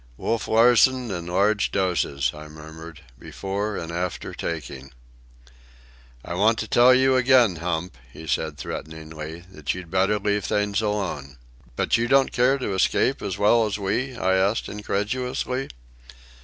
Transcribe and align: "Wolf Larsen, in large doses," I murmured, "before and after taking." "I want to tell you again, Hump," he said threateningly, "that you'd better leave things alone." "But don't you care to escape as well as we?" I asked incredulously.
"Wolf 0.17 0.47
Larsen, 0.47 1.11
in 1.11 1.27
large 1.27 1.69
doses," 1.71 2.31
I 2.33 2.47
murmured, 2.47 3.01
"before 3.19 3.77
and 3.77 3.91
after 3.91 4.33
taking." 4.33 4.91
"I 6.25 6.33
want 6.33 6.57
to 6.57 6.67
tell 6.67 6.91
you 6.91 7.15
again, 7.15 7.57
Hump," 7.57 7.95
he 8.11 8.25
said 8.25 8.57
threateningly, 8.57 9.41
"that 9.51 9.75
you'd 9.75 9.91
better 9.91 10.17
leave 10.17 10.43
things 10.45 10.81
alone." 10.81 11.37
"But 11.75 11.89
don't 11.91 11.95
you 11.95 12.25
care 12.31 12.57
to 12.57 12.73
escape 12.73 13.21
as 13.21 13.37
well 13.37 13.67
as 13.67 13.77
we?" 13.77 14.17
I 14.17 14.33
asked 14.33 14.67
incredulously. 14.67 15.69